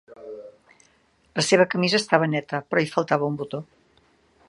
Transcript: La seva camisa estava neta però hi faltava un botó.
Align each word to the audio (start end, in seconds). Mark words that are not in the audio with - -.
La 1.39 1.45
seva 1.49 1.69
camisa 1.75 2.01
estava 2.01 2.31
neta 2.35 2.65
però 2.71 2.85
hi 2.87 2.91
faltava 2.97 3.33
un 3.33 3.41
botó. 3.43 3.65